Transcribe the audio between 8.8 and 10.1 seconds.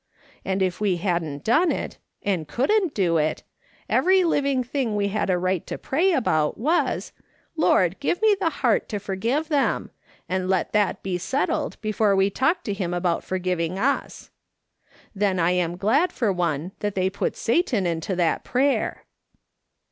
to forgive them;'